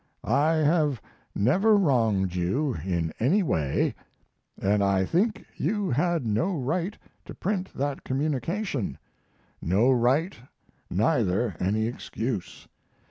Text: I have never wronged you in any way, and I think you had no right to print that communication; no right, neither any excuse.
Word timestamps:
I 0.23 0.53
have 0.53 0.99
never 1.35 1.77
wronged 1.77 2.33
you 2.33 2.73
in 2.83 3.13
any 3.19 3.43
way, 3.43 3.93
and 4.59 4.83
I 4.83 5.05
think 5.05 5.45
you 5.57 5.91
had 5.91 6.25
no 6.25 6.57
right 6.57 6.97
to 7.25 7.35
print 7.35 7.71
that 7.75 8.03
communication; 8.03 8.97
no 9.61 9.91
right, 9.91 10.35
neither 10.89 11.55
any 11.59 11.85
excuse. 11.85 12.67